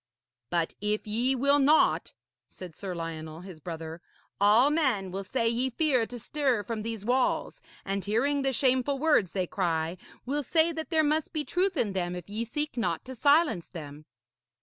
[0.49, 2.15] 'But if ye will not,'
[2.49, 4.01] said Sir Lionel, his brother,
[4.39, 8.97] 'all men will say ye fear to stir from these walls, and hearing the shameful
[8.97, 12.77] words they cry, will say that there must be truth in them if ye seek
[12.77, 14.05] not to silence them.'